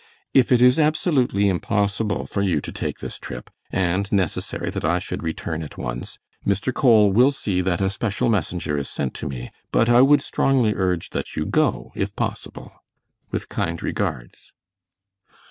If 0.33 0.51
it 0.51 0.63
is 0.63 0.79
absolutely 0.79 1.47
impossible 1.47 2.25
for 2.25 2.41
you 2.41 2.59
to 2.59 2.71
take 2.71 3.01
this 3.01 3.19
trip, 3.19 3.51
and 3.69 4.11
necessary 4.11 4.71
that 4.71 4.83
I 4.83 4.97
should 4.97 5.21
return 5.21 5.61
at 5.61 5.77
once, 5.77 6.17
Mr. 6.43 6.73
Cole 6.73 7.11
will 7.11 7.29
see 7.29 7.61
that 7.61 7.81
a 7.81 7.89
special 7.91 8.27
messenger 8.27 8.79
is 8.79 8.89
sent 8.89 9.13
to 9.17 9.27
me, 9.29 9.51
but 9.71 9.89
I 9.89 10.01
would 10.01 10.23
strongly 10.23 10.73
urge 10.75 11.11
that 11.11 11.35
you 11.35 11.45
go, 11.45 11.91
if 11.93 12.15
possible. 12.15 12.71
"With 13.29 13.47
kind 13.47 13.83
regards." 13.83 14.51